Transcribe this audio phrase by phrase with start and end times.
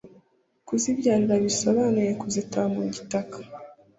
[0.67, 3.37] Kuzibyarira bisobanuye Kuzitaba mu gitaka